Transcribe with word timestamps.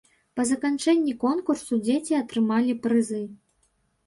Па 0.37 0.45
заканчэнні 0.51 1.13
конкурсу 1.23 1.79
дзеці 1.85 2.17
атрымалі 2.21 2.77
прызы. 2.89 3.23